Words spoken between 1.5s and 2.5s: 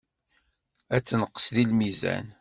deg lmizan.